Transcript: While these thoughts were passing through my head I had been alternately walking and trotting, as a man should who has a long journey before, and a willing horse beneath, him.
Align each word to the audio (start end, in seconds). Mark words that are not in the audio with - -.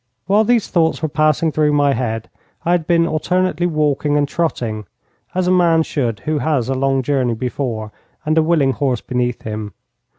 While 0.25 0.45
these 0.45 0.67
thoughts 0.67 1.03
were 1.03 1.07
passing 1.09 1.51
through 1.51 1.73
my 1.73 1.93
head 1.93 2.27
I 2.65 2.71
had 2.71 2.87
been 2.87 3.05
alternately 3.05 3.67
walking 3.67 4.17
and 4.17 4.27
trotting, 4.27 4.85
as 5.35 5.45
a 5.45 5.51
man 5.51 5.83
should 5.83 6.21
who 6.21 6.39
has 6.39 6.69
a 6.69 6.73
long 6.73 7.03
journey 7.03 7.35
before, 7.35 7.91
and 8.25 8.35
a 8.35 8.41
willing 8.41 8.71
horse 8.71 9.01
beneath, 9.01 9.43
him. 9.43 9.75